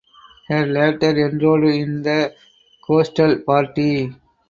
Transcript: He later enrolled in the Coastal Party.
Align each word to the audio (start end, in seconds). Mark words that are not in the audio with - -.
He 0.47 0.55
later 0.65 1.15
enrolled 1.27 1.65
in 1.65 2.01
the 2.01 2.33
Coastal 2.83 3.37
Party. 3.45 4.11